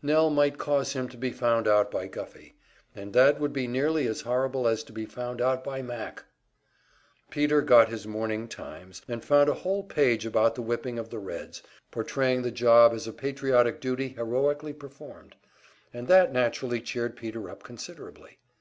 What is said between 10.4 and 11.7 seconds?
the whipping of the Reds,